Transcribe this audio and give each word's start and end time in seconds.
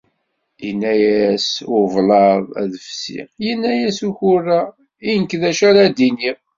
Yenna-as 0.65 1.47
ublaḍ 1.77 2.43
ad 2.61 2.71
fsiɣ, 2.87 3.27
yenna-yas 3.45 3.99
ukurra 4.09 4.61
i 5.09 5.11
nekk 5.19 5.31
d 5.41 5.43
acu 5.49 5.63
ara 5.69 5.83
d-iniɣ 5.97 6.37